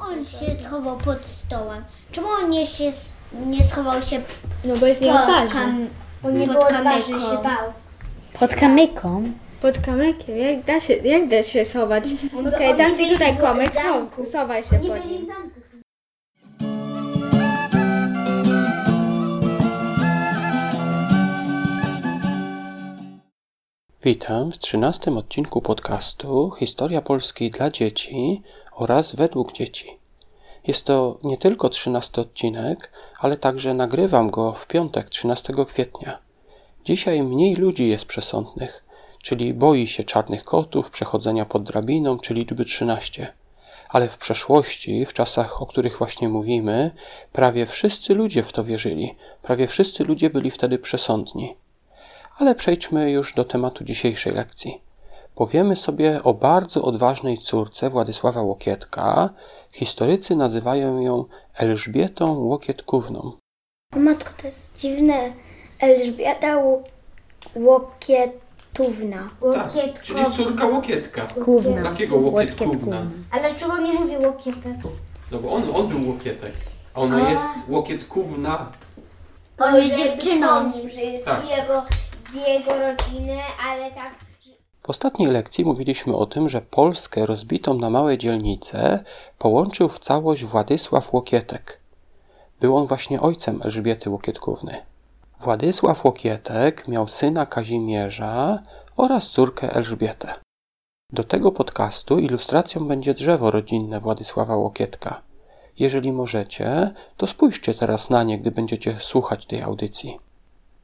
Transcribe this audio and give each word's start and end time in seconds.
on 0.00 0.24
się 0.24 0.46
schował 0.66 0.96
pod 0.96 1.18
stołem? 1.26 1.84
Czemu 2.12 2.26
on 2.28 2.50
nie, 2.50 2.66
się, 2.66 2.92
nie 3.46 3.64
schował 3.64 4.02
się 4.02 4.20
No 4.64 4.76
bo 4.76 4.86
jest 4.86 5.00
pod 5.00 5.08
nieodważny. 5.10 5.60
kam- 5.60 5.86
Bo 6.22 6.30
nie 6.30 6.46
pod 6.46 6.54
było 6.56 6.66
odważny, 6.68 7.14
kamyką? 7.14 7.30
się 7.36 7.42
bał. 7.42 7.72
Pod 8.40 8.54
kamyką. 8.54 9.32
Pod 9.62 9.78
kamykiem. 9.78 10.36
Jak 10.36 10.64
da 10.64 10.80
się, 10.80 10.94
jak 10.94 11.28
da 11.28 11.42
się 11.42 11.64
schować? 11.64 12.04
Okej, 12.54 12.68
oni 12.68 12.78
dam 12.78 12.98
ci 12.98 13.08
tutaj 13.12 13.34
w 13.34 13.40
kamyk, 13.40 13.72
schow- 13.72 14.28
schowaj 14.30 14.64
się 14.64 14.78
Nie 14.78 14.88
pod 14.90 14.98
byli 14.98 15.14
w 15.18 15.18
nim. 15.20 15.26
zamku. 15.26 15.53
Witam 24.04 24.52
w 24.52 24.58
trzynastym 24.58 25.18
odcinku 25.18 25.60
podcastu 25.62 26.52
Historia 26.58 27.02
Polski 27.02 27.50
dla 27.50 27.70
dzieci 27.70 28.42
oraz 28.72 29.14
według 29.14 29.52
dzieci. 29.52 29.98
Jest 30.66 30.84
to 30.84 31.18
nie 31.22 31.38
tylko 31.38 31.68
trzynasty 31.68 32.20
odcinek, 32.20 32.92
ale 33.18 33.36
także 33.36 33.74
nagrywam 33.74 34.30
go 34.30 34.52
w 34.52 34.66
piątek 34.66 35.10
13 35.10 35.52
kwietnia. 35.66 36.18
Dzisiaj 36.84 37.22
mniej 37.22 37.56
ludzi 37.56 37.88
jest 37.88 38.04
przesądnych, 38.04 38.84
czyli 39.22 39.54
boi 39.54 39.86
się 39.86 40.04
czarnych 40.04 40.44
kotów, 40.44 40.90
przechodzenia 40.90 41.44
pod 41.44 41.62
drabiną 41.62 42.18
czy 42.18 42.34
liczby 42.34 42.64
13. 42.64 43.32
Ale 43.88 44.08
w 44.08 44.18
przeszłości, 44.18 45.06
w 45.06 45.12
czasach, 45.12 45.62
o 45.62 45.66
których 45.66 45.98
właśnie 45.98 46.28
mówimy, 46.28 46.90
prawie 47.32 47.66
wszyscy 47.66 48.14
ludzie 48.14 48.42
w 48.42 48.52
to 48.52 48.64
wierzyli, 48.64 49.14
prawie 49.42 49.66
wszyscy 49.66 50.04
ludzie 50.04 50.30
byli 50.30 50.50
wtedy 50.50 50.78
przesądni. 50.78 51.56
Ale 52.38 52.54
przejdźmy 52.54 53.10
już 53.10 53.32
do 53.34 53.44
tematu 53.44 53.84
dzisiejszej 53.84 54.32
lekcji. 54.32 54.80
Powiemy 55.34 55.76
sobie 55.76 56.22
o 56.22 56.34
bardzo 56.34 56.82
odważnej 56.82 57.38
córce 57.38 57.90
Władysława 57.90 58.42
Łokietka. 58.42 59.30
Historycy 59.72 60.36
nazywają 60.36 61.00
ją 61.00 61.24
Elżbietą 61.56 62.32
Łokietkówną. 62.38 63.32
Matko, 63.96 64.30
to 64.40 64.46
jest 64.46 64.78
dziwne. 64.78 65.32
Elżbieta 65.80 66.56
Ło- 66.58 66.82
Łokietówna. 67.56 69.28
Łokietko. 69.40 70.02
czyli 70.04 70.24
córka 70.36 70.66
Łokietka. 70.66 71.26
Kówna. 71.44 71.80
Dlaczego 71.80 72.16
Łokietkówna? 72.16 73.02
Ale 73.30 73.50
dlaczego 73.50 73.78
nie 73.78 73.92
mówi 73.92 74.26
Łokietek? 74.26 74.72
No 75.32 75.38
bo 75.38 75.52
on, 75.52 75.62
on 75.74 75.88
był 75.88 76.08
Łokietek, 76.08 76.52
a 76.94 77.00
ona 77.00 77.30
jest 77.30 77.44
Łokietkówna. 77.68 78.72
Jest 79.74 79.96
dziewczyną. 79.96 80.72
że 80.94 81.00
jest 81.00 81.24
Tak. 81.24 81.50
jego, 81.50 81.82
jego 82.34 82.70
rodziny, 82.78 83.38
ale 83.68 83.90
tak... 83.90 84.14
W 84.82 84.90
ostatniej 84.90 85.28
lekcji 85.28 85.64
mówiliśmy 85.64 86.16
o 86.16 86.26
tym, 86.26 86.48
że 86.48 86.60
Polskę 86.60 87.26
rozbitą 87.26 87.74
na 87.74 87.90
małe 87.90 88.18
dzielnice 88.18 89.04
połączył 89.38 89.88
w 89.88 89.98
całość 89.98 90.44
Władysław 90.44 91.12
Łokietek. 91.12 91.80
Był 92.60 92.76
on 92.76 92.86
właśnie 92.86 93.20
ojcem 93.20 93.60
Elżbiety 93.64 94.10
Łokietkówny. 94.10 94.82
Władysław 95.40 96.04
Łokietek 96.04 96.88
miał 96.88 97.08
syna 97.08 97.46
Kazimierza 97.46 98.62
oraz 98.96 99.30
córkę 99.30 99.72
Elżbietę. 99.72 100.34
Do 101.12 101.24
tego 101.24 101.52
podcastu 101.52 102.18
ilustracją 102.18 102.88
będzie 102.88 103.14
drzewo 103.14 103.50
rodzinne 103.50 104.00
Władysława 104.00 104.56
Łokietka. 104.56 105.22
Jeżeli 105.78 106.12
możecie, 106.12 106.94
to 107.16 107.26
spójrzcie 107.26 107.74
teraz 107.74 108.10
na 108.10 108.22
nie, 108.22 108.38
gdy 108.38 108.50
będziecie 108.50 108.96
słuchać 109.00 109.46
tej 109.46 109.62
audycji. 109.62 110.18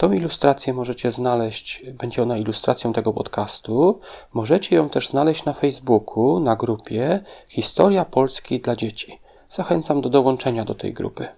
Tą 0.00 0.12
ilustrację 0.12 0.74
możecie 0.74 1.12
znaleźć, 1.12 1.84
będzie 1.92 2.22
ona 2.22 2.36
ilustracją 2.36 2.92
tego 2.92 3.12
podcastu. 3.12 3.98
Możecie 4.32 4.76
ją 4.76 4.88
też 4.88 5.08
znaleźć 5.08 5.44
na 5.44 5.52
Facebooku, 5.52 6.40
na 6.40 6.56
grupie 6.56 7.20
Historia 7.48 8.04
Polski 8.04 8.60
dla 8.60 8.76
dzieci. 8.76 9.20
Zachęcam 9.48 10.00
do 10.00 10.08
dołączenia 10.08 10.64
do 10.64 10.74
tej 10.74 10.92
grupy. 10.92 11.28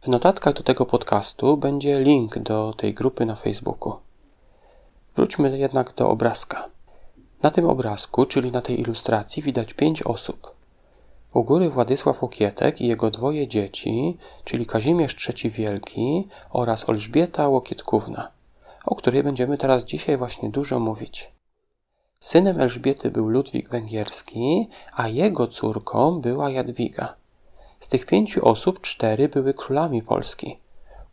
W 0.00 0.08
notatkach 0.08 0.54
do 0.54 0.62
tego 0.62 0.86
podcastu 0.86 1.56
będzie 1.56 2.00
link 2.00 2.38
do 2.38 2.74
tej 2.76 2.94
grupy 2.94 3.26
na 3.26 3.36
Facebooku. 3.36 3.92
Wróćmy 5.14 5.58
jednak 5.58 5.94
do 5.94 6.10
obrazka. 6.10 6.68
Na 7.42 7.50
tym 7.50 7.68
obrazku, 7.68 8.26
czyli 8.26 8.52
na 8.52 8.62
tej 8.62 8.80
ilustracji, 8.80 9.42
widać 9.42 9.74
pięć 9.74 10.02
osób. 10.02 10.55
U 11.36 11.44
góry 11.44 11.70
Władysław 11.70 12.22
Łokietek 12.22 12.80
i 12.80 12.86
jego 12.86 13.10
dwoje 13.10 13.48
dzieci, 13.48 14.18
czyli 14.44 14.66
Kazimierz 14.66 15.28
III 15.28 15.50
Wielki 15.50 16.28
oraz 16.50 16.88
Elżbieta 16.88 17.48
Łokietkówna, 17.48 18.30
o 18.86 18.94
której 18.94 19.22
będziemy 19.22 19.58
teraz 19.58 19.84
dzisiaj 19.84 20.16
właśnie 20.16 20.50
dużo 20.50 20.80
mówić. 20.80 21.32
Synem 22.20 22.60
Elżbiety 22.60 23.10
był 23.10 23.28
Ludwik 23.28 23.70
Węgierski, 23.70 24.68
a 24.92 25.08
jego 25.08 25.46
córką 25.46 26.20
była 26.20 26.50
Jadwiga. 26.50 27.14
Z 27.80 27.88
tych 27.88 28.06
pięciu 28.06 28.48
osób 28.48 28.80
cztery 28.80 29.28
były 29.28 29.54
królami 29.54 30.02
Polski. 30.02 30.58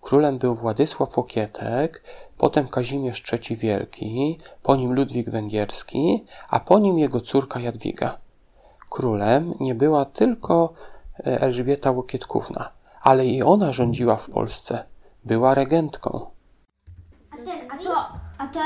Królem 0.02 0.38
był 0.38 0.56
Władysław 0.56 1.18
Łokietek, 1.18 2.04
potem 2.38 2.68
Kazimierz 2.68 3.24
III 3.34 3.58
Wielki, 3.58 4.40
po 4.62 4.76
nim 4.76 4.94
Ludwik 4.94 5.30
Węgierski, 5.30 6.26
a 6.50 6.60
po 6.60 6.80
nim 6.80 7.00
jego 7.00 7.22
córka 7.22 7.60
Jadwiga 7.60 8.23
królem 8.94 9.54
nie 9.60 9.76
była 9.76 10.06
tylko 10.06 10.74
e, 11.20 11.42
Elżbieta 11.42 11.92
Łokietkówna, 11.92 12.72
ale 13.02 13.26
i 13.26 13.44
ona 13.44 13.74
rządziła 13.74 14.16
w 14.16 14.30
Polsce. 14.30 14.84
Była 15.26 15.54
regentką. 15.54 16.26
A, 17.32 17.36
ten, 17.36 17.72
a 17.72 17.78
to, 17.84 17.96
a 18.38 18.48
to, 18.48 18.60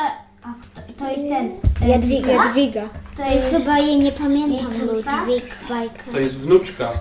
a 0.44 0.54
to, 0.76 0.94
to 1.00 1.12
jest 1.12 1.30
ten. 1.30 1.52
Jadwiga. 1.90 2.32
Jadwiga. 2.32 2.90
To 3.18 3.24
jest 3.32 3.48
chyba 3.52 3.80
jej 3.80 4.00
nie 4.00 4.12
pamiętam. 4.12 4.72
Jej? 4.74 4.82
Ludwik, 4.82 5.58
bajka. 5.70 6.04
To 6.12 6.20
jest 6.20 6.40
wnuczka. 6.40 6.92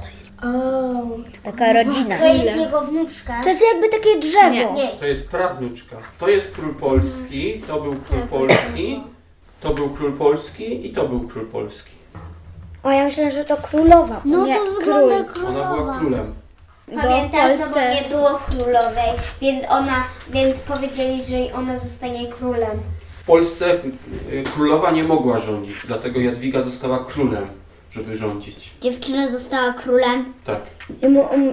Taka 1.43 1.73
rodzina. 1.73 2.19
To 2.19 2.27
jest 2.27 2.57
jego 2.57 2.81
wnuczka. 2.81 3.43
To 3.43 3.49
jest 3.49 3.63
jakby 3.73 3.89
takie 3.89 4.19
drzewo. 4.19 4.75
Nie. 4.75 4.89
To 4.89 5.07
jest 5.07 5.29
prawnuczka. 5.29 5.97
To 6.19 6.29
jest 6.29 6.55
król 6.55 6.75
polski, 6.75 7.63
to 7.69 7.81
był 7.81 7.97
król 8.09 8.21
polski, 8.21 9.03
to 9.61 9.75
był 9.75 9.91
król 9.91 10.13
polski 10.13 10.87
i 10.87 10.93
to 10.93 11.09
był 11.09 11.21
król 11.21 11.47
polski. 11.47 11.96
O, 12.87 12.91
ja 12.91 13.05
myślę, 13.05 13.31
że 13.31 13.45
to 13.45 13.57
królowa. 13.57 14.21
No 14.25 14.47
nie, 14.47 14.57
to 14.57 14.65
wygląda 14.79 15.25
król. 15.25 15.47
Ona 15.47 15.59
była 15.59 15.75
królowa. 15.75 15.99
królem. 15.99 16.35
Pamiętasz, 16.95 17.51
no 17.61 17.67
bo 17.67 17.75
Polsce- 17.75 17.95
nie 17.95 18.09
było 18.09 18.29
królowej, 18.51 19.11
więc 19.41 19.65
ona, 19.69 20.05
więc 20.31 20.61
powiedzieli, 20.61 21.25
że 21.25 21.37
ona 21.55 21.77
zostanie 21.77 22.29
królem. 22.29 22.79
W 23.17 23.25
Polsce 23.25 23.75
y, 24.33 24.45
królowa 24.55 24.91
nie 24.91 25.05
mogła 25.05 25.39
rządzić, 25.39 25.77
dlatego 25.87 26.21
Jadwiga 26.21 26.63
została 26.63 26.99
królem, 27.05 27.47
żeby 27.91 28.17
rządzić. 28.17 28.71
Dziewczyna 28.81 29.31
została 29.31 29.73
królem. 29.73 30.33
Tak. 30.45 30.61
I 31.03 31.09
mu, 31.09 31.21
um, 31.21 31.53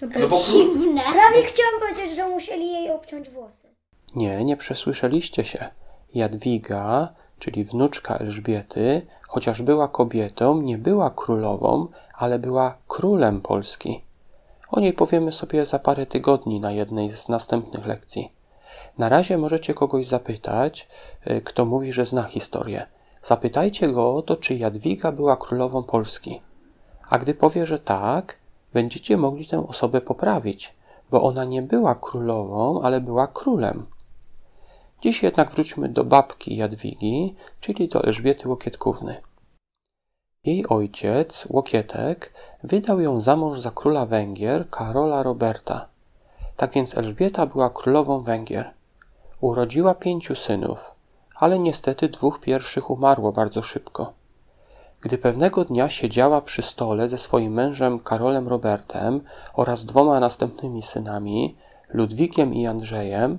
No 0.00 0.08
bo 0.28 0.36
król... 0.36 0.52
Dziwne. 0.52 1.02
prawie 1.02 1.42
chciałam 1.46 1.80
powiedzieć, 1.80 2.16
że 2.16 2.28
musieli 2.28 2.72
jej 2.72 2.90
obciąć 2.90 3.30
włosy. 3.30 3.68
Nie, 4.14 4.44
nie 4.44 4.56
przesłyszeliście 4.56 5.44
się. 5.44 5.68
Jadwiga, 6.14 7.08
czyli 7.40 7.64
wnuczka 7.64 8.16
Elżbiety, 8.16 9.06
chociaż 9.28 9.62
była 9.62 9.88
kobietą, 9.88 10.62
nie 10.62 10.78
była 10.78 11.10
królową, 11.10 11.86
ale 12.14 12.38
była 12.38 12.74
królem 12.88 13.40
Polski. 13.40 14.00
O 14.70 14.80
niej 14.80 14.92
powiemy 14.92 15.32
sobie 15.32 15.66
za 15.66 15.78
parę 15.78 16.06
tygodni 16.06 16.60
na 16.60 16.72
jednej 16.72 17.16
z 17.16 17.28
następnych 17.28 17.86
lekcji. 17.86 18.32
Na 18.98 19.08
razie 19.08 19.38
możecie 19.38 19.74
kogoś 19.74 20.06
zapytać, 20.06 20.88
y, 21.30 21.40
kto 21.44 21.64
mówi, 21.64 21.92
że 21.92 22.04
zna 22.04 22.22
historię. 22.22 22.86
Zapytajcie 23.22 23.88
go 23.88 24.14
o 24.14 24.22
to, 24.22 24.36
czy 24.36 24.54
Jadwiga 24.54 25.12
była 25.12 25.36
królową 25.36 25.82
Polski. 25.82 26.40
A 27.08 27.18
gdy 27.18 27.34
powie, 27.34 27.66
że 27.66 27.78
tak, 27.78 28.38
będziecie 28.72 29.16
mogli 29.16 29.46
tę 29.46 29.68
osobę 29.68 30.00
poprawić, 30.00 30.74
bo 31.10 31.22
ona 31.22 31.44
nie 31.44 31.62
była 31.62 31.94
królową, 31.94 32.82
ale 32.82 33.00
była 33.00 33.26
królem. 33.26 33.86
Dziś 35.02 35.22
jednak 35.22 35.50
wróćmy 35.50 35.88
do 35.88 36.04
babki 36.04 36.56
Jadwigi, 36.56 37.34
czyli 37.60 37.88
do 37.88 38.04
Elżbiety 38.04 38.48
Łokietkówny. 38.48 39.20
Jej 40.44 40.68
ojciec, 40.68 41.46
Łokietek, 41.50 42.32
wydał 42.62 43.00
ją 43.00 43.20
za 43.20 43.36
mąż 43.36 43.60
za 43.60 43.70
króla 43.70 44.06
Węgier, 44.06 44.70
Karola 44.70 45.22
Roberta. 45.22 45.88
Tak 46.56 46.72
więc 46.72 46.98
Elżbieta 46.98 47.46
była 47.46 47.70
królową 47.70 48.22
Węgier. 48.22 48.70
Urodziła 49.40 49.94
pięciu 49.94 50.34
synów, 50.34 50.94
ale 51.36 51.58
niestety 51.58 52.08
dwóch 52.08 52.40
pierwszych 52.40 52.90
umarło 52.90 53.32
bardzo 53.32 53.62
szybko. 53.62 54.12
Gdy 55.00 55.18
pewnego 55.18 55.64
dnia 55.64 55.90
siedziała 55.90 56.40
przy 56.40 56.62
stole 56.62 57.08
ze 57.08 57.18
swoim 57.18 57.52
mężem 57.52 58.00
Karolem 58.00 58.48
Robertem 58.48 59.20
oraz 59.54 59.84
dwoma 59.84 60.20
następnymi 60.20 60.82
synami, 60.82 61.56
Ludwikiem 61.88 62.54
i 62.54 62.66
Andrzejem, 62.66 63.36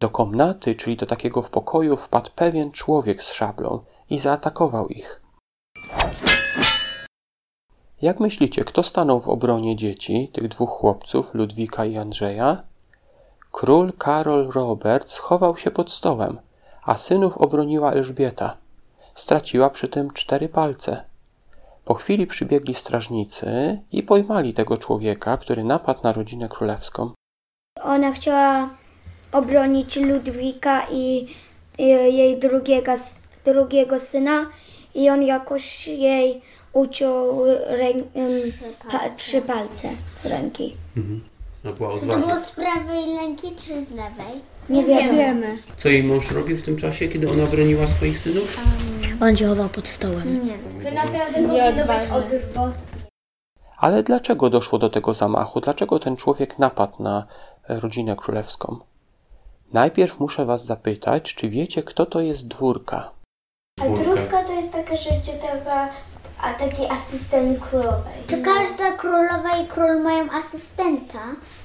do 0.00 0.08
komnaty, 0.08 0.74
czyli 0.74 0.96
do 0.96 1.06
takiego 1.06 1.42
w 1.42 1.50
pokoju, 1.50 1.96
wpadł 1.96 2.30
pewien 2.34 2.70
człowiek 2.72 3.22
z 3.22 3.32
szablą 3.32 3.80
i 4.10 4.18
zaatakował 4.18 4.88
ich. 4.88 5.22
Jak 8.02 8.20
myślicie, 8.20 8.64
kto 8.64 8.82
stanął 8.82 9.20
w 9.20 9.28
obronie 9.28 9.76
dzieci, 9.76 10.30
tych 10.32 10.48
dwóch 10.48 10.70
chłopców, 10.70 11.34
Ludwika 11.34 11.84
i 11.84 11.96
Andrzeja? 11.96 12.56
Król 13.50 13.92
Karol 13.98 14.50
Robert 14.50 15.10
schował 15.10 15.56
się 15.56 15.70
pod 15.70 15.90
stołem, 15.90 16.38
a 16.82 16.94
synów 16.94 17.38
obroniła 17.38 17.92
Elżbieta. 17.92 18.56
Straciła 19.14 19.70
przy 19.70 19.88
tym 19.88 20.10
cztery 20.10 20.48
palce. 20.48 21.04
Po 21.84 21.94
chwili 21.94 22.26
przybiegli 22.26 22.74
strażnicy 22.74 23.80
i 23.92 24.02
pojmali 24.02 24.54
tego 24.54 24.76
człowieka, 24.76 25.36
który 25.36 25.64
napadł 25.64 26.00
na 26.02 26.12
rodzinę 26.12 26.48
królewską. 26.48 27.10
Ona 27.82 28.12
chciała 28.12 28.68
obronić 29.36 29.96
Ludwika 29.96 30.86
i, 30.90 31.26
i 31.78 31.86
jej 31.88 32.38
drugiego, 32.38 32.92
drugiego 33.44 33.98
syna 33.98 34.46
i 34.94 35.10
on 35.10 35.22
jakoś 35.22 35.88
jej 35.88 36.40
uciął 36.72 37.44
rę, 37.66 37.88
em, 37.88 38.02
pa, 38.90 39.10
trzy 39.16 39.42
palce 39.42 39.88
z 40.12 40.26
ręki. 40.26 40.76
No 41.64 41.72
była 41.72 42.00
To 42.00 42.06
było 42.06 42.40
z 42.40 42.50
prawej 42.50 43.16
ręki 43.16 43.48
czy 43.56 43.84
z 43.84 43.90
lewej? 43.90 44.40
Nie 44.68 44.84
wiem. 44.84 45.16
Wiemy. 45.16 45.56
Co 45.76 45.88
jej 45.88 46.02
mąż 46.02 46.30
robił 46.30 46.56
w 46.56 46.62
tym 46.62 46.76
czasie, 46.76 47.08
kiedy 47.08 47.30
ona 47.30 47.46
broniła 47.46 47.86
swoich 47.86 48.18
synów? 48.18 48.60
On 49.20 49.36
się 49.36 49.46
chował 49.46 49.68
pod 49.68 49.88
stołem. 49.88 50.40
To 50.82 50.90
naprawdę 50.90 51.32
powinno 51.32 51.94
być 51.94 52.10
odwrotnie. 52.12 52.96
Ale 53.78 54.02
dlaczego 54.02 54.50
doszło 54.50 54.78
do 54.78 54.90
tego 54.90 55.14
zamachu? 55.14 55.60
Dlaczego 55.60 55.98
ten 55.98 56.16
człowiek 56.16 56.58
napadł 56.58 57.02
na 57.02 57.26
rodzinę 57.68 58.16
królewską? 58.16 58.78
Najpierw 59.72 60.20
muszę 60.20 60.46
was 60.46 60.64
zapytać, 60.64 61.34
czy 61.34 61.48
wiecie, 61.48 61.82
kto 61.82 62.06
to 62.06 62.20
jest 62.20 62.48
dwórka? 62.48 63.10
A 63.80 63.88
drówka 63.88 64.44
to 64.44 64.52
jest 64.52 64.72
taka 64.72 64.96
rzecz, 64.96 65.26
taka, 65.40 65.88
a 66.42 66.54
taki 66.54 66.86
asystent 66.86 67.58
królowej. 67.60 68.14
Czy 68.26 68.42
każda 68.42 68.92
królowa 68.92 69.56
i 69.56 69.66
król 69.66 70.02
mają 70.02 70.30
asystenta? 70.30 71.18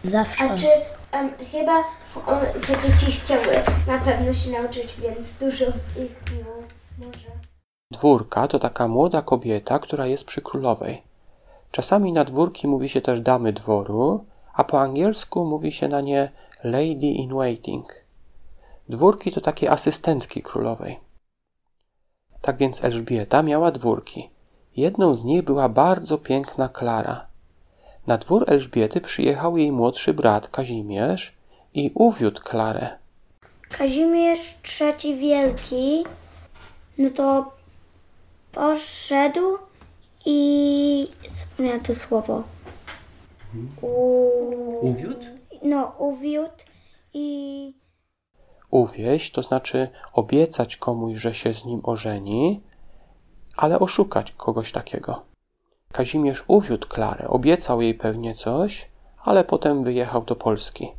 Zawsze. 0.04 0.44
A 0.44 0.56
czy 0.56 0.68
em, 1.12 1.30
chyba 1.52 1.78
o, 2.16 2.40
te 2.68 2.88
dzieci 2.90 3.12
chciały 3.12 3.64
na 3.88 3.98
pewno 3.98 4.34
się 4.34 4.52
nauczyć, 4.52 4.96
więc 5.02 5.34
dużo 5.34 5.66
ich 6.04 6.34
było 6.34 6.56
może. 6.98 7.28
Dwórka 7.92 8.48
to 8.48 8.60
taka 8.60 8.88
młoda 8.88 9.22
kobieta, 9.22 9.80
która 9.80 10.08
jest 10.08 10.26
przy 10.26 10.42
królowej. 10.42 11.02
Czasami 11.72 12.14
na 12.14 12.26
dwórki 12.26 12.68
mówi 12.68 12.90
się 12.90 13.02
też 13.02 13.22
damy 13.22 13.54
dworu, 13.54 14.26
a 14.54 14.64
po 14.64 14.82
angielsku 14.82 15.46
mówi 15.46 15.72
się 15.72 15.88
na 15.88 16.02
nie 16.02 16.32
lady 16.64 17.08
in 17.08 17.34
waiting. 17.34 17.86
Dwórki 18.90 19.32
to 19.32 19.42
takie 19.42 19.72
asystentki 19.72 20.42
królowej. 20.42 21.00
Tak 22.42 22.58
więc 22.58 22.84
Elżbieta 22.84 23.44
miała 23.44 23.72
dwórki. 23.72 24.30
Jedną 24.78 25.16
z 25.16 25.24
nich 25.24 25.42
była 25.42 25.70
bardzo 25.70 26.18
piękna 26.18 26.70
Klara. 26.70 27.28
Na 28.08 28.18
dwór 28.18 28.44
Elżbiety 28.48 29.02
przyjechał 29.02 29.58
jej 29.58 29.72
młodszy 29.72 30.14
brat 30.14 30.48
Kazimierz 30.48 31.36
i 31.74 31.92
uwiódł 31.96 32.42
Klarę. 32.42 32.90
Kazimierz 33.70 34.56
III 34.82 35.16
Wielki, 35.16 36.04
no 36.98 37.10
to 37.10 37.52
poszedł 38.52 39.58
i 40.26 41.08
zapomniałam 41.30 41.82
to 41.82 41.96
słowo. 41.96 42.44
U... 43.82 43.88
Uwiódł? 44.82 45.41
No, 45.62 45.96
uwiódł 45.98 46.64
i 47.14 47.74
Uwieść 48.72 49.32
to 49.32 49.42
znaczy 49.42 49.90
obiecać 50.14 50.78
komuś, 50.78 51.18
że 51.18 51.34
się 51.34 51.54
z 51.54 51.66
nim 51.66 51.80
ożeni, 51.84 52.64
ale 53.58 53.80
oszukać 53.80 54.32
kogoś 54.32 54.72
takiego. 54.72 55.22
Kazimierz 55.92 56.44
uwiódł 56.48 56.88
Klarę, 56.88 57.28
obiecał 57.28 57.82
jej 57.82 57.94
pewnie 57.94 58.36
coś, 58.36 58.90
ale 59.24 59.44
potem 59.44 59.84
wyjechał 59.84 60.22
do 60.22 60.36
Polski. 60.36 60.92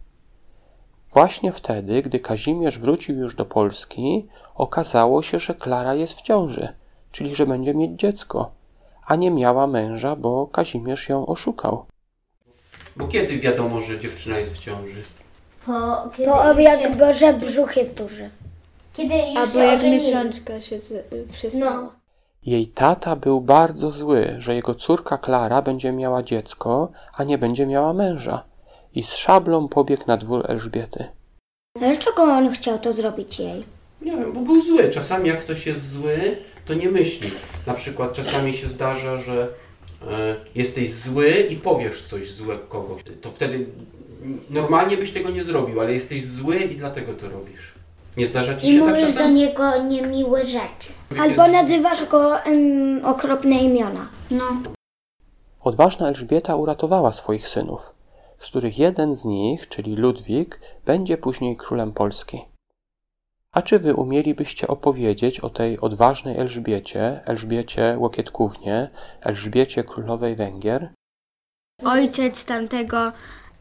Właśnie 1.10 1.52
wtedy, 1.52 2.02
gdy 2.02 2.20
Kazimierz 2.20 2.78
wrócił 2.78 3.18
już 3.18 3.34
do 3.34 3.44
Polski, 3.44 4.28
okazało 4.54 5.22
się, 5.22 5.38
że 5.38 5.54
Klara 5.54 5.94
jest 5.94 6.12
w 6.12 6.22
ciąży, 6.22 6.68
czyli 7.10 7.34
że 7.34 7.46
będzie 7.46 7.74
mieć 7.74 8.00
dziecko, 8.00 8.50
a 9.06 9.16
nie 9.16 9.30
miała 9.30 9.66
męża, 9.66 10.16
bo 10.16 10.46
Kazimierz 10.46 11.08
ją 11.08 11.26
oszukał. 11.26 11.86
Bo 12.96 13.08
kiedy 13.08 13.38
wiadomo, 13.38 13.80
że 13.80 13.98
dziewczyna 14.00 14.38
jest 14.38 14.52
w 14.52 14.58
ciąży? 14.58 15.02
Po, 15.66 15.72
kiedy 16.16 16.30
po 16.30 16.48
już 16.52 16.62
jak, 16.62 16.80
się, 16.80 16.90
bo 16.90 17.12
że 17.12 17.32
brzuch 17.32 17.76
jest 17.76 17.96
duży. 17.98 18.30
kiedy 18.92 19.14
już 19.14 19.36
Albo 19.36 19.52
się 19.52 19.58
jak 19.58 19.74
ożenili. 19.78 20.04
miesiączka 20.06 20.60
się 20.60 20.78
z- 20.78 20.90
y, 20.90 21.04
przestała. 21.32 21.72
No. 21.76 21.92
Jej 22.46 22.66
tata 22.66 23.16
był 23.16 23.40
bardzo 23.40 23.90
zły, 23.90 24.34
że 24.38 24.54
jego 24.54 24.74
córka 24.74 25.18
Klara 25.18 25.62
będzie 25.62 25.92
miała 25.92 26.22
dziecko, 26.22 26.92
a 27.16 27.24
nie 27.24 27.38
będzie 27.38 27.66
miała 27.66 27.92
męża. 27.92 28.44
I 28.94 29.02
z 29.02 29.12
szablą 29.12 29.68
pobiegł 29.68 30.02
na 30.06 30.16
dwór 30.16 30.44
Elżbiety. 30.50 31.04
Dlaczego 31.78 32.22
on 32.22 32.52
chciał 32.52 32.78
to 32.78 32.92
zrobić 32.92 33.38
jej? 33.38 33.64
Nie 34.00 34.12
wiem, 34.12 34.32
bo 34.32 34.40
był 34.40 34.62
zły. 34.62 34.90
Czasami 34.90 35.28
jak 35.28 35.40
ktoś 35.40 35.66
jest 35.66 35.90
zły, 35.90 36.36
to 36.66 36.74
nie 36.74 36.88
myśli. 36.90 37.30
Na 37.66 37.74
przykład 37.74 38.12
czasami 38.12 38.54
się 38.54 38.68
zdarza, 38.68 39.16
że 39.16 39.48
jesteś 40.54 40.92
zły 40.94 41.30
i 41.50 41.56
powiesz 41.56 42.02
coś 42.02 42.32
złego 42.32 42.64
kogoś. 42.64 43.02
To 43.20 43.30
wtedy 43.30 43.66
normalnie 44.50 44.96
byś 44.96 45.12
tego 45.12 45.30
nie 45.30 45.44
zrobił, 45.44 45.80
ale 45.80 45.92
jesteś 45.94 46.26
zły 46.26 46.56
i 46.56 46.76
dlatego 46.76 47.12
to 47.12 47.28
robisz. 47.28 47.72
Nie 48.16 48.26
zdarza 48.26 48.56
ci 48.56 48.68
I 48.68 48.72
się 48.74 48.80
tak 48.80 48.88
mówisz 48.88 49.12
do 49.12 49.18
czasem? 49.18 49.34
niego 49.34 49.82
niemiłe 49.82 50.44
rzeczy. 50.44 50.88
Albo 51.20 51.48
nazywasz 51.48 52.06
go 52.08 52.40
em, 52.42 53.00
okropne 53.04 53.56
imiona. 53.62 54.08
No. 54.30 54.44
Odważna 55.60 56.08
Elżbieta 56.08 56.56
uratowała 56.56 57.12
swoich 57.12 57.48
synów, 57.48 57.94
z 58.38 58.46
których 58.46 58.78
jeden 58.78 59.14
z 59.14 59.24
nich, 59.24 59.68
czyli 59.68 59.96
Ludwik, 59.96 60.60
będzie 60.86 61.16
później 61.18 61.56
królem 61.56 61.92
Polski. 61.92 62.40
A 63.54 63.62
czy 63.62 63.78
wy 63.78 63.94
umielibyście 63.94 64.68
opowiedzieć 64.68 65.40
o 65.40 65.50
tej 65.50 65.80
odważnej 65.80 66.38
Elżbiecie, 66.38 67.20
Elżbiecie 67.24 67.94
Łokietkównie, 67.98 68.90
Elżbiecie 69.20 69.84
Królowej 69.84 70.36
Węgier? 70.36 70.88
Ojciec 71.84 72.44
tamtego, 72.44 73.12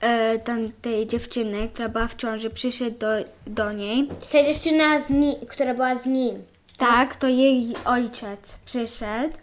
e, 0.01 0.39
tamtej 0.39 1.07
dziewczyny, 1.07 1.67
która 1.67 1.89
była 1.89 2.07
w 2.07 2.15
ciąży, 2.15 2.49
przyszedł 2.49 2.97
do, 2.99 3.07
do 3.47 3.71
niej. 3.71 4.07
Ta 4.31 4.43
dziewczyna, 4.43 4.99
z 4.99 5.09
ni- 5.09 5.39
która 5.49 5.73
była 5.73 5.95
z 5.95 6.05
nim. 6.05 6.43
Tak, 6.77 7.15
to 7.15 7.27
jej 7.27 7.73
ojciec 7.85 8.57
przyszedł 8.65 9.33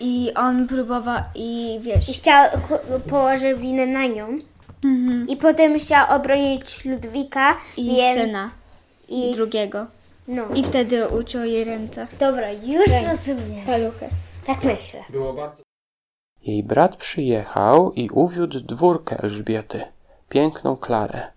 i 0.00 0.30
on 0.34 0.66
próbował 0.66 1.18
i 1.34 1.78
wiesz. 1.82 2.08
I 2.08 2.12
chciał 2.12 2.44
ku- 2.68 3.00
położyć 3.10 3.58
winę 3.60 3.86
na 3.86 4.06
nią. 4.06 4.38
I 5.28 5.36
potem 5.36 5.78
chciał 5.78 6.16
obronić 6.16 6.84
Ludwika 6.84 7.56
I 7.76 7.96
więc, 7.96 8.20
syna 8.20 8.50
i 9.08 9.34
drugiego. 9.34 9.86
No. 10.28 10.42
I 10.54 10.64
wtedy 10.64 11.08
uciął 11.08 11.44
jej 11.44 11.64
ręce. 11.64 12.06
Dobra, 12.20 12.52
już 12.52 12.88
rozumiem. 13.08 13.66
Paluchy. 13.66 14.08
Tak 14.46 14.64
myślę. 14.64 15.04
Było 15.10 15.32
bardzo. 15.32 15.62
Jej 16.42 16.62
brat 16.62 16.96
przyjechał 16.96 17.92
i 17.92 18.10
uwiódł 18.10 18.60
dwórkę 18.60 19.18
Elżbiety, 19.22 19.84
piękną 20.28 20.76
Klarę. 20.76 21.32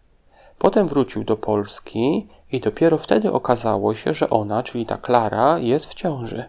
Potem 0.57 0.87
wrócił 0.87 1.23
do 1.23 1.37
Polski 1.37 2.27
i 2.51 2.59
dopiero 2.59 2.97
wtedy 2.97 3.31
okazało 3.31 3.93
się, 3.93 4.13
że 4.13 4.29
ona, 4.29 4.63
czyli 4.63 4.85
ta 4.85 4.97
Klara, 4.97 5.59
jest 5.59 5.85
w 5.85 5.93
ciąży. 5.93 6.43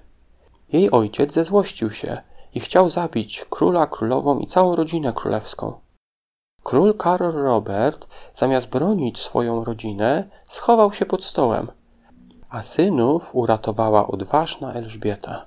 Jej 0.73 0.91
ojciec 0.91 1.33
zezłościł 1.33 1.91
się 1.91 2.23
i 2.55 2.61
chciał 2.61 2.91
zabić 2.91 3.45
króla, 3.51 3.87
królową 3.87 4.39
i 4.39 4.47
całą 4.47 4.77
rodzinę 4.77 5.13
królewską. 5.13 5.81
Król 6.63 6.95
Karol 6.95 7.33
Robert, 7.33 8.09
zamiast 8.35 8.69
bronić 8.69 9.19
swoją 9.19 9.65
rodzinę, 9.65 10.29
schował 10.49 10.93
się 10.93 11.07
pod 11.07 11.25
stołem, 11.25 11.69
a 12.51 12.63
synów 12.63 13.35
uratowała 13.35 14.07
odważna 14.07 14.73
Elżbieta. 14.73 15.47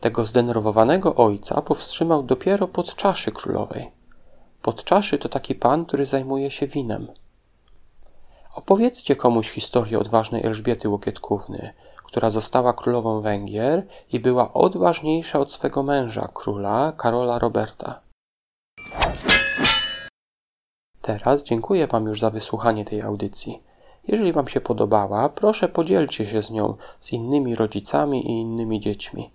Tego 0.00 0.24
zdenerwowanego 0.24 1.14
ojca 1.14 1.62
powstrzymał 1.62 2.22
dopiero 2.22 2.68
podczaszy 2.68 3.32
królowej. 3.32 3.90
Podczaszy 4.62 5.18
to 5.18 5.28
taki 5.28 5.54
pan, 5.54 5.84
który 5.84 6.06
zajmuje 6.06 6.50
się 6.50 6.66
winem. 6.66 7.06
Opowiedzcie 8.54 9.16
komuś 9.16 9.50
historię 9.50 9.98
odważnej 9.98 10.46
Elżbiety 10.46 10.88
Łokietkówny, 10.88 11.74
która 12.04 12.30
została 12.30 12.72
królową 12.72 13.20
Węgier 13.20 13.86
i 14.12 14.20
była 14.20 14.52
odważniejsza 14.52 15.38
od 15.38 15.52
swego 15.52 15.82
męża, 15.82 16.26
króla 16.34 16.92
Karola 16.92 17.38
Roberta. 17.38 18.00
Teraz 21.02 21.42
dziękuję 21.42 21.86
Wam 21.86 22.06
już 22.06 22.20
za 22.20 22.30
wysłuchanie 22.30 22.84
tej 22.84 23.02
audycji. 23.02 23.67
Jeżeli 24.08 24.32
Wam 24.32 24.48
się 24.48 24.60
podobała, 24.60 25.28
proszę 25.28 25.68
podzielcie 25.68 26.26
się 26.26 26.42
z 26.42 26.50
nią 26.50 26.74
z 27.00 27.12
innymi 27.12 27.54
rodzicami 27.54 28.26
i 28.30 28.40
innymi 28.40 28.80
dziećmi. 28.80 29.30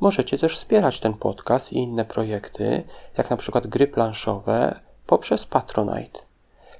Możecie 0.00 0.38
też 0.38 0.56
wspierać 0.56 1.00
ten 1.00 1.14
podcast 1.14 1.72
i 1.72 1.78
inne 1.78 2.04
projekty, 2.04 2.84
jak 3.16 3.30
na 3.30 3.36
przykład 3.36 3.66
gry 3.66 3.86
planszowe, 3.86 4.80
poprzez 5.06 5.46
Patronite. 5.46 6.20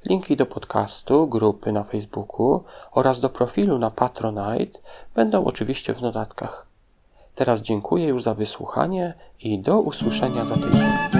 Linki 0.06 0.36
do 0.36 0.46
podcastu, 0.46 1.26
grupy 1.26 1.72
na 1.72 1.84
Facebooku 1.84 2.64
oraz 2.92 3.20
do 3.20 3.28
profilu 3.28 3.78
na 3.78 3.90
Patronite 3.90 4.78
będą 5.14 5.44
oczywiście 5.44 5.94
w 5.94 6.02
notatkach. 6.02 6.66
Teraz 7.34 7.62
dziękuję 7.62 8.06
już 8.06 8.22
za 8.22 8.34
wysłuchanie 8.34 9.14
i 9.40 9.58
do 9.58 9.80
usłyszenia 9.80 10.44
za 10.44 10.54
tydzień. 10.54 11.17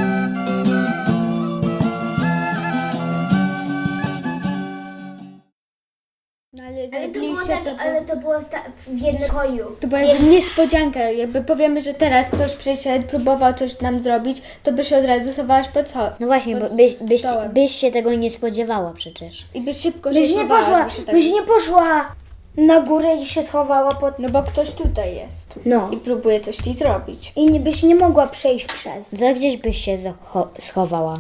Się 7.57 7.65
to, 7.65 7.83
ale 7.83 8.03
to 8.03 8.17
było 8.17 8.35
ta, 8.51 8.59
w 8.87 8.99
jednym 9.03 9.31
pokoju. 9.31 9.77
to 9.81 9.87
była 9.87 10.01
jakby 10.01 10.27
niespodzianka. 10.27 11.01
Jakby 11.01 11.43
powiemy, 11.43 11.83
że 11.83 11.95
teraz 11.95 12.29
ktoś 12.29 12.53
przyszedł, 12.53 13.07
próbował 13.07 13.55
coś 13.55 13.81
nam 13.81 14.01
zrobić, 14.01 14.43
to 14.63 14.73
by 14.73 14.85
się 14.85 14.99
od 14.99 15.05
razu 15.05 15.33
schowałaś 15.33 15.69
pod 15.69 15.89
co? 15.89 15.99
No 16.21 16.27
właśnie, 16.27 16.57
bo 16.57 16.71
byś, 16.71 16.95
byś, 16.95 17.21
stołem. 17.21 17.53
byś 17.53 17.73
się 17.75 17.91
tego 17.91 18.15
nie 18.15 18.31
spodziewała 18.31 18.93
przecież. 18.97 19.47
I 19.55 19.61
by 19.61 19.75
szybko 19.75 20.13
się 20.15 20.21
Byś 20.21 20.31
nie 20.31 20.37
schowałaś, 20.39 20.65
poszła, 20.65 20.85
by 20.85 20.91
się 20.91 21.03
tak- 21.03 21.15
byś 21.15 21.33
nie 21.33 21.43
poszła 21.43 22.13
na 22.57 22.81
górę 22.81 23.17
i 23.17 23.27
się 23.27 23.43
schowała 23.43 23.91
pod... 23.95 24.19
No 24.19 24.29
bo 24.29 24.43
ktoś 24.43 24.71
tutaj 24.71 25.17
jest. 25.17 25.55
No. 25.67 25.89
I 25.93 25.97
próbuje 25.97 26.41
coś 26.41 26.57
ci 26.57 26.75
zrobić. 26.75 27.33
I 27.37 27.47
nie, 27.51 27.61
byś 27.61 27.83
nie 27.83 27.95
mogła 27.95 28.27
przejść 28.27 28.67
przez. 28.67 29.11
To 29.11 29.35
gdzieś 29.35 29.57
byś 29.57 29.85
się 29.85 29.99
zacho- 29.99 30.47
schowała. 30.61 31.19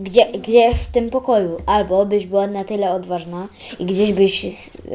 Gdzie, 0.00 0.26
gdzie 0.32 0.74
w 0.74 0.86
tym 0.86 1.10
pokoju? 1.10 1.56
Albo 1.66 2.06
byś 2.06 2.26
była 2.26 2.46
na 2.46 2.64
tyle 2.64 2.90
odważna 2.92 3.48
i 3.78 3.84
gdzieś 3.86 4.12
byś 4.12 4.46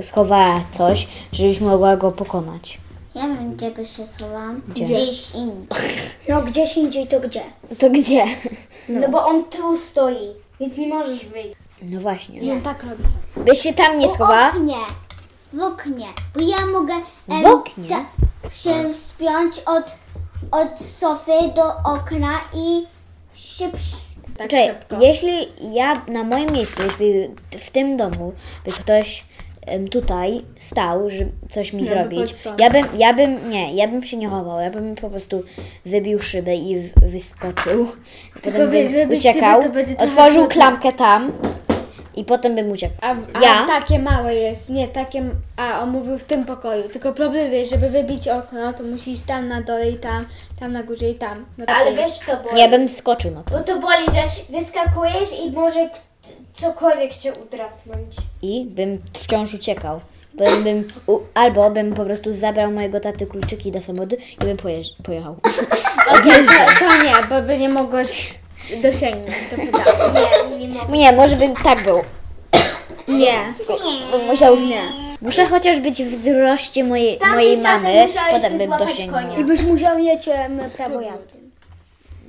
schowała 0.02 0.62
coś, 0.72 1.08
żebyś 1.32 1.60
mogła 1.60 1.98
go 1.98 2.12
pokonać. 2.12 2.78
Ja 3.16 3.22
wiem, 3.22 3.56
gdzie 3.56 3.72
by 3.72 3.86
się 3.86 4.08
schowałam. 4.08 4.62
Gdzieś 4.68 5.36
indziej. 5.36 5.68
No 6.30 6.42
gdzieś 6.42 6.78
indziej 6.78 7.08
to 7.08 7.20
gdzie? 7.20 7.42
To 7.80 7.90
gdzie? 7.90 8.26
No. 8.90 9.10
bo 9.10 9.26
on 9.28 9.44
tu 9.44 9.78
stoi, 9.78 10.28
więc 10.60 10.78
nie 10.78 10.88
możesz 10.88 11.26
wyjść. 11.26 11.56
No 11.82 12.00
właśnie. 12.02 12.40
I 12.40 12.52
on 12.52 12.62
tak 12.62 12.84
robi. 12.84 13.04
Byś 13.50 13.60
się 13.60 13.74
tam 13.74 14.00
nie 14.00 14.08
W 14.08 14.12
schowała? 14.12 14.50
oknie. 14.50 14.76
W 15.54 15.62
oknie. 15.62 16.06
Bo 16.38 16.44
ja 16.44 16.66
mogę 16.74 16.94
em, 17.30 17.42
W 17.44 17.46
oknie? 17.46 17.90
ta- 17.90 18.50
się 18.50 18.94
spiąć 18.94 19.60
od, 19.60 19.96
od 20.52 20.80
sofy 20.80 21.32
do 21.56 21.92
okna 21.94 22.40
i 22.54 22.86
się 23.34 23.70
przy... 23.72 23.96
Tak 24.38 24.50
Czekaj, 24.50 24.68
szybko. 24.68 25.02
jeśli 25.02 25.48
ja 25.74 26.02
na 26.08 26.24
moim 26.24 26.52
miejscu, 26.52 26.84
jeśli 26.84 27.30
w 27.60 27.72
tym 27.72 27.98
domu 27.98 28.34
by 28.66 28.72
ktoś 28.72 29.26
em, 29.68 29.88
tutaj 29.88 30.42
stał, 30.60 31.10
żeby 31.10 31.32
coś 31.50 31.74
mi 31.74 31.82
No, 31.82 31.88
by 31.90 31.94
zrobić, 31.94 32.34
ja 32.60 32.70
bym, 32.70 32.86
ja 32.98 33.14
bym, 33.14 33.50
nie, 33.50 33.74
ja 33.74 33.88
bym 33.88 34.04
się 34.04 34.18
nie 34.18 34.28
chował, 34.28 34.60
ja 34.60 34.70
bym 34.70 34.96
po 34.96 35.10
prostu 35.10 35.44
wybił 35.86 36.20
szybę 36.20 36.56
i 36.56 36.80
w, 36.80 36.94
wyskoczył. 37.12 37.88
Potem 38.44 38.72
wiesz, 38.72 38.92
bym 38.92 38.94
wybić 38.94 39.20
uciekał, 39.20 39.62
szybę 39.62 39.74
to 39.74 39.74
będzie 39.74 39.96
trochę 39.96 40.12
otworzył 40.12 40.48
klamkę 40.48 40.94
tam 40.94 41.32
i 42.16 42.24
potem 42.26 42.56
bym 42.56 42.72
uciekł. 42.72 42.94
A, 43.02 43.12
a 43.34 43.42
Ja? 43.42 43.66
takie 43.68 44.00
małe 44.00 44.36
jest, 44.36 44.70
nie 44.70 44.88
takie, 44.88 45.24
a 45.58 45.80
on 45.82 45.90
mówił 45.90 46.18
w 46.18 46.24
tym 46.24 46.46
pokoju. 46.46 46.90
Tylko 46.90 47.14
problem 47.14 47.54
jest, 47.54 47.72
żeby 47.72 47.90
wybić 47.90 48.28
okno, 48.28 48.74
to 48.74 48.84
musi 48.84 49.12
iść 49.12 49.22
tam 49.24 49.48
na 49.48 49.62
dole 49.62 49.90
i 49.90 49.98
tam, 50.00 50.26
tam 50.60 50.72
na 50.74 50.84
górze 50.84 51.10
i 51.10 51.16
tam. 51.16 51.46
No 51.58 51.66
Ale 51.68 51.94
wiesz 51.94 52.20
to 52.20 52.38
boli. 52.38 52.60
Ja 52.62 52.68
bym 52.70 52.90
skoczył 52.90 53.32
na 53.32 53.44
to 53.44 53.52
Bo 53.52 53.60
to 53.60 53.80
boli, 53.80 54.06
że 54.06 54.58
wyskakujesz 54.60 55.40
i 55.46 55.52
może 55.52 55.90
k- 55.90 55.98
cokolwiek 56.54 57.16
cię 57.16 57.34
udrapnąć. 57.34 58.16
i 58.42 58.66
bym 58.66 59.00
wciąż 59.14 59.54
uciekał. 59.54 60.00
Potem 60.38 60.64
bym, 60.64 60.88
u, 61.08 61.20
albo 61.34 61.70
bym 61.72 61.94
po 61.94 62.06
prostu 62.06 62.34
zabrał 62.34 62.72
mojego 62.72 63.00
taty 63.00 63.28
kluczyki 63.28 63.72
do 63.72 63.82
samochodu 63.82 64.16
i 64.42 64.46
bym 64.46 64.58
pojeżdż, 64.58 64.94
pojechał. 65.04 65.36
to, 66.06 66.16
to 66.80 67.04
nie, 67.04 67.28
bo 67.30 67.42
by 67.42 67.58
nie 67.58 67.70
mogłeś 67.70 68.34
dosięgnąć 68.82 69.36
do 69.52 69.56
pedału. 69.58 70.14
Nie, 70.60 70.68
nie 70.68 70.74
mogę. 70.76 70.98
Nie, 70.98 71.12
może 71.12 71.36
bym 71.36 71.56
tak 71.56 71.84
był. 71.84 72.02
Nie. 73.08 73.34
Bym 74.12 74.26
musiał. 74.28 74.60
Nie. 74.60 74.82
Muszę 75.22 75.46
chociaż 75.46 75.80
być 75.80 76.04
w 76.04 76.16
wzroście 76.16 76.84
mojej, 76.84 77.20
mojej 77.34 77.58
czasem 77.62 77.84
mamy, 77.84 78.02
musiałeś 78.02 78.32
potem 78.32 78.58
bym 78.58 78.68
złapać 78.68 78.88
dosięgnął. 78.90 79.22
konia. 79.24 79.38
I 79.40 79.44
byś 79.44 79.64
musiał 79.64 79.98
mieć 80.00 80.28
em, 80.28 80.60
prawo 80.78 81.02
jazdy. 81.02 81.40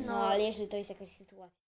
No, 0.07 0.15
ale 0.27 0.43
jeśli 0.43 0.67
to 0.69 0.77
jest 0.77 0.91
jakaś 0.91 1.09
sytuacja. 1.13 1.66